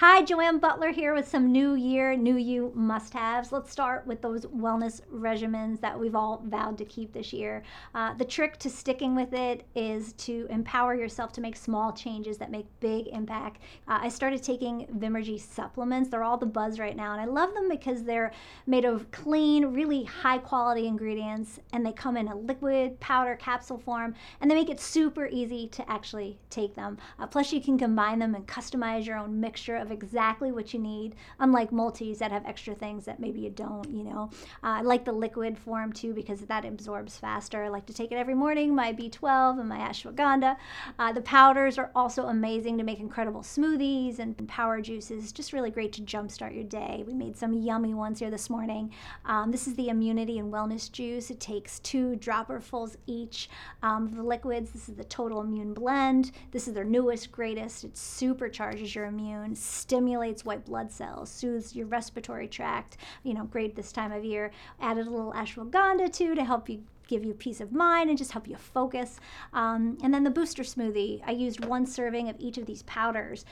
[0.00, 3.50] Hi, Joanne Butler here with some new year, new you must haves.
[3.50, 7.64] Let's start with those wellness regimens that we've all vowed to keep this year.
[7.96, 12.38] Uh, the trick to sticking with it is to empower yourself to make small changes
[12.38, 13.60] that make big impact.
[13.88, 16.10] Uh, I started taking Vimergy supplements.
[16.10, 18.30] They're all the buzz right now, and I love them because they're
[18.68, 23.78] made of clean, really high quality ingredients, and they come in a liquid, powder, capsule
[23.78, 26.98] form, and they make it super easy to actually take them.
[27.18, 30.80] Uh, plus, you can combine them and customize your own mixture of exactly what you
[30.80, 34.30] need, unlike multis that have extra things that maybe you don't, you know.
[34.62, 37.64] Uh, I like the liquid form too because that absorbs faster.
[37.64, 40.56] I like to take it every morning, my B12 and my ashwagandha.
[40.98, 45.32] Uh, the powders are also amazing to make incredible smoothies and power juices.
[45.32, 47.04] Just really great to jumpstart your day.
[47.06, 48.92] We made some yummy ones here this morning.
[49.24, 51.30] Um, this is the immunity and wellness juice.
[51.30, 53.48] It takes two dropperfuls each
[53.82, 54.70] um, of the liquids.
[54.70, 56.32] This is the total immune blend.
[56.50, 57.84] This is their newest, greatest.
[57.84, 62.96] It supercharges your immune stimulates white blood cells, soothes your respiratory tract.
[63.22, 64.50] You know, great this time of year.
[64.80, 68.32] Added a little ashwagandha too to help you give you peace of mind and just
[68.32, 69.18] help you focus.
[69.52, 73.44] Um, and then the booster smoothie, I used one serving of each of these powders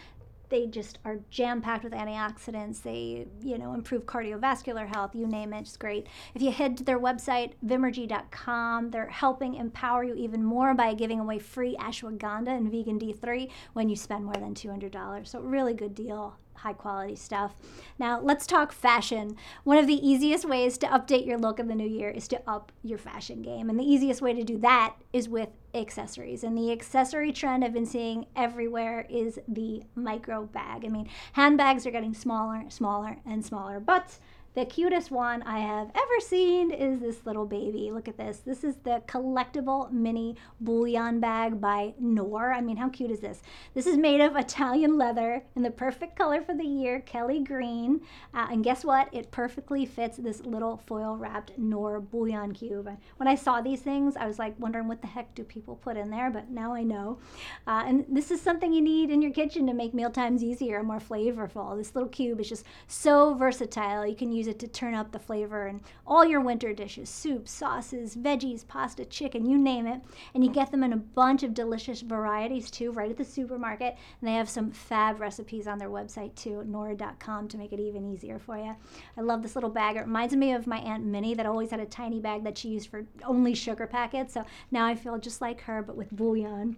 [0.49, 2.83] they just are jam packed with antioxidants.
[2.83, 6.07] They, you know, improve cardiovascular health, you name it, it's great.
[6.35, 11.21] If you head to their website, vimergy.com, they're helping empower you even more by giving
[11.21, 15.27] away free ashwagandha and vegan D3 when you spend more than $200.
[15.27, 17.55] So, really good deal high quality stuff.
[17.99, 19.37] Now, let's talk fashion.
[19.65, 22.41] One of the easiest ways to update your look in the new year is to
[22.47, 23.71] up your fashion game.
[23.71, 26.43] And the easiest way to do that is with accessories.
[26.43, 30.85] And the accessory trend I've been seeing everywhere is the micro bag.
[30.85, 34.19] I mean, handbags are getting smaller, smaller, and smaller, but
[34.57, 37.91] the cutest one I have ever seen is this little baby.
[37.93, 38.39] Look at this.
[38.39, 42.55] This is the collectible mini bouillon bag by Knorr.
[42.55, 43.43] I mean, how cute is this?
[43.75, 48.01] This is made of Italian leather in the perfect color for the year, Kelly green.
[48.33, 49.11] Uh, and guess what?
[49.13, 52.89] It perfectly fits this little foil wrapped Knorr bouillon cube.
[53.19, 55.99] When I saw these things, I was like wondering what the heck do people put
[55.99, 57.19] in there, but now I know.
[57.67, 60.79] Uh, and this is something you need in your kitchen to make meal times easier
[60.79, 61.77] and more flavorful.
[61.77, 64.07] This little cube is just so versatile.
[64.07, 67.09] You can use use it to turn up the flavor in all your winter dishes
[67.09, 70.01] soups, sauces, veggies, pasta, chicken, you name it.
[70.35, 73.97] And you get them in a bunch of delicious varieties too, right at the supermarket.
[74.21, 78.13] And they have some fab recipes on their website too, knorr.com to make it even
[78.13, 78.75] easier for you.
[79.17, 79.97] I love this little bag.
[79.97, 82.69] It reminds me of my Aunt Minnie that always had a tiny bag that she
[82.69, 84.35] used for only sugar packets.
[84.35, 86.77] So now I feel just like her, but with bouillon.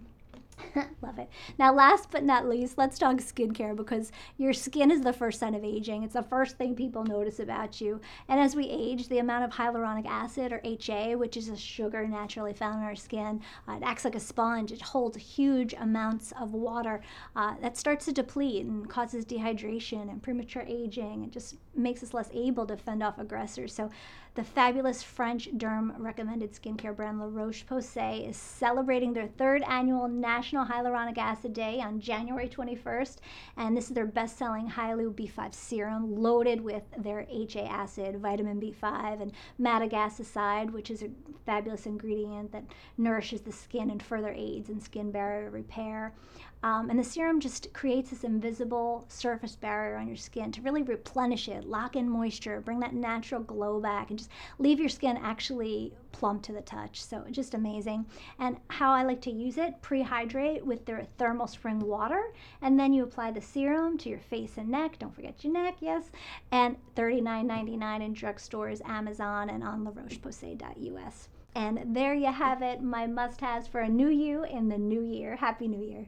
[1.01, 1.29] Love it.
[1.57, 5.55] Now, last but not least, let's talk skincare because your skin is the first sign
[5.55, 6.03] of aging.
[6.03, 7.99] It's the first thing people notice about you.
[8.27, 12.07] And as we age, the amount of hyaluronic acid or HA, which is a sugar
[12.07, 14.71] naturally found in our skin, uh, it acts like a sponge.
[14.71, 17.01] It holds huge amounts of water
[17.35, 21.23] uh, that starts to deplete and causes dehydration and premature aging.
[21.23, 23.73] It just makes us less able to fend off aggressors.
[23.73, 23.89] So,
[24.39, 30.07] the fabulous French derm recommended skincare brand La Roche Posay is celebrating their third annual
[30.07, 33.17] National Hyaluronic Acid Day on January 21st.
[33.57, 38.61] And this is their best selling Hyalu B5 serum loaded with their HA acid, vitamin
[38.61, 41.09] B5, and madecassoside, which is a
[41.45, 42.63] fabulous ingredient that
[42.97, 46.13] nourishes the skin and further aids in skin barrier repair.
[46.61, 50.83] Um, and the serum just creates this invisible surface barrier on your skin to really
[50.83, 55.17] replenish it, lock in moisture, bring that natural glow back, and just leave your skin
[55.17, 57.03] actually plump to the touch.
[57.03, 58.05] So just amazing.
[58.39, 62.93] And how I like to use it, pre-hydrate with their thermal spring water, and then
[62.93, 64.99] you apply the serum to your face and neck.
[64.99, 66.11] Don't forget your neck, yes.
[66.51, 71.29] And $39.99 in drugstores, Amazon, and on larocheposay.us.
[71.55, 75.35] And there you have it, my must-haves for a new you in the new year.
[75.35, 76.05] Happy New Year.